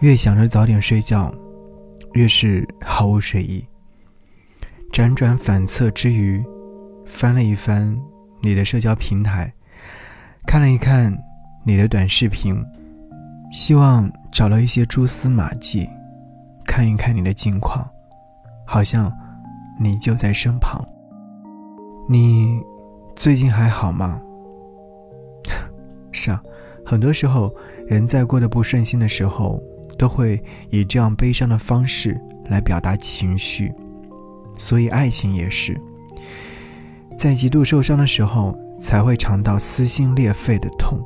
[0.00, 1.32] 越想着早点睡觉，
[2.12, 3.66] 越是毫无睡意。
[4.92, 6.44] 辗转反侧之余，
[7.06, 7.98] 翻了一翻
[8.42, 9.52] 你的社交平台，
[10.46, 11.16] 看了一看
[11.64, 12.62] 你的短视频，
[13.50, 15.88] 希望找到一些蛛丝马迹，
[16.66, 17.88] 看一看你的近况，
[18.66, 19.12] 好像
[19.80, 20.82] 你就在身旁。
[22.08, 22.60] 你
[23.16, 24.20] 最近还好吗？
[26.12, 26.42] 是啊，
[26.84, 27.54] 很多时候
[27.86, 29.62] 人在过得不顺心的时候，
[29.96, 33.72] 都会以这样悲伤的方式来表达情绪。
[34.56, 35.78] 所以，爱情也是，
[37.16, 40.98] 在极度受伤的时候，才会尝到撕心裂肺的痛，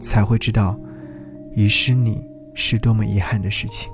[0.00, 0.78] 才会知道
[1.52, 2.22] 遗失你
[2.54, 3.92] 是多么遗憾的事情。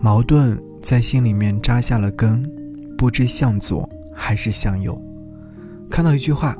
[0.00, 2.42] 矛盾在心里面扎下了根，
[2.98, 5.00] 不知向左还是向右。
[5.88, 6.56] 看到一句话，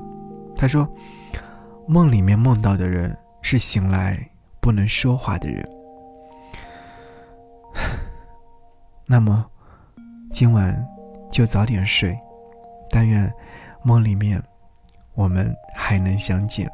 [0.54, 0.88] 他说
[1.88, 4.28] ：“梦里面梦到的人，是醒来
[4.62, 5.68] 不能说话的人。
[9.06, 9.44] ”那么，
[10.32, 10.82] 今晚。
[11.32, 12.14] 就早点睡，
[12.90, 13.32] 但愿
[13.82, 14.38] 梦里面
[15.14, 16.70] 我们还能相见。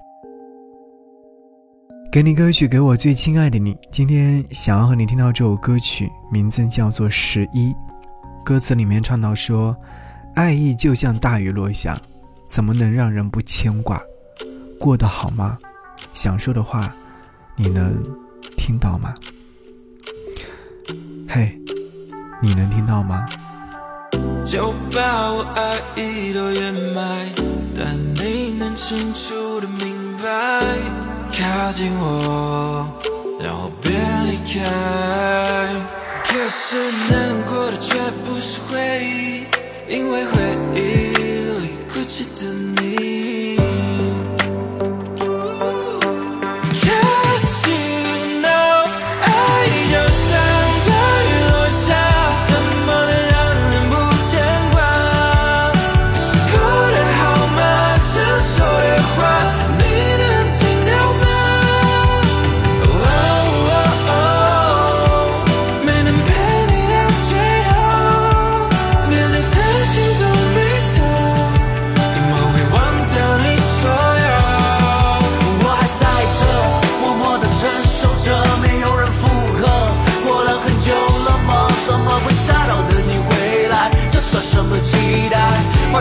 [2.11, 3.79] 给你歌曲，给我最亲爱的你。
[3.93, 7.73] 今天想要和你听到这首歌曲，名字叫做《十一》，
[8.45, 9.77] 歌词里面唱到说
[10.35, 11.97] ：“爱意就像大雨落下，
[12.49, 14.03] 怎么能让人不牵挂？
[14.81, 15.57] 过得好吗？
[16.13, 16.93] 想说的话，
[17.61, 18.01] 你能
[18.57, 19.13] 听到吗？
[21.29, 21.59] 嘿，
[22.41, 23.27] 你能听到吗？”
[24.47, 27.29] 就把我爱意都掩埋，
[27.75, 30.63] 但你能清楚的明白，
[31.33, 32.89] 靠近我，
[33.41, 34.65] 然后别离开。
[36.25, 36.77] 可是
[37.11, 38.58] 难过的却不是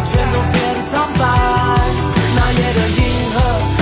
[0.04, 1.22] 全都变苍白。
[2.36, 3.02] 那夜的银
[3.34, 3.36] 河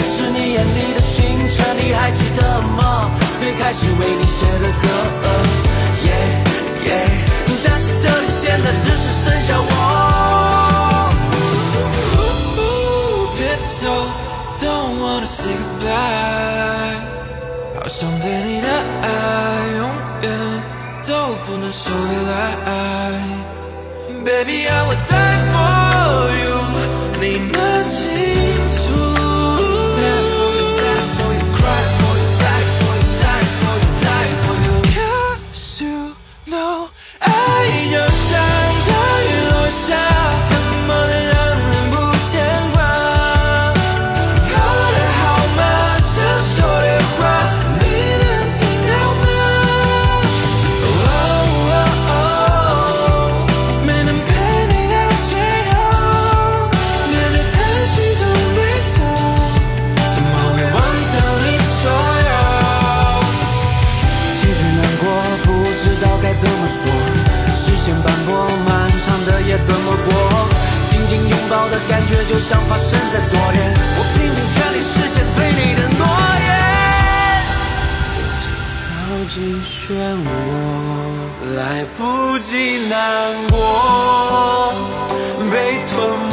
[0.09, 3.11] 是你眼里的星辰，你还记得吗？
[3.37, 4.83] 最开始为你写的歌。
[7.67, 9.63] 但是这里现在只是剩下我。
[13.37, 13.81] 别走
[14.59, 16.95] ，Don't wanna say goodbye。
[17.75, 18.67] 好像对你的
[19.01, 19.05] 爱
[19.77, 19.81] 永
[20.21, 20.25] 远
[21.05, 21.09] 都
[21.45, 21.95] 不能收回
[22.31, 22.31] 来。
[24.23, 25.34] Baby, I would die
[27.25, 27.64] they know
[69.61, 70.49] 怎么过？
[70.89, 73.73] 紧紧拥抱的感觉就像发生在昨天。
[73.97, 76.05] 我拼尽全力实现对你的诺
[76.45, 76.47] 言。
[78.11, 78.45] 已经
[78.81, 78.85] 逃
[79.29, 79.69] 进漩
[80.25, 80.27] 涡，
[81.55, 81.59] 来
[81.95, 82.93] 不及难
[83.49, 84.73] 过，
[85.51, 85.53] 被
[85.87, 86.24] 吞